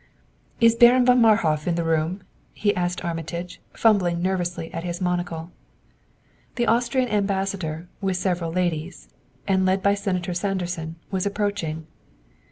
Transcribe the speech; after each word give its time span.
"Is 0.59 0.73
Baron 0.73 1.05
von 1.05 1.21
Marhof 1.21 1.67
in 1.67 1.75
the 1.75 1.83
room?" 1.83 2.23
he 2.53 2.75
asked 2.75 3.01
of 3.01 3.05
Armitage, 3.05 3.61
fumbling 3.75 4.19
nervously 4.19 4.73
at 4.73 4.83
his 4.83 4.99
monocle. 4.99 5.51
The 6.55 6.65
Austrian 6.65 7.07
Ambassador, 7.07 7.87
with 8.01 8.17
several 8.17 8.51
ladies, 8.51 9.09
and 9.47 9.63
led 9.63 9.83
by 9.83 9.93
Senator 9.93 10.33
Sanderson, 10.33 10.95
was 11.11 11.27
approaching. 11.27 11.85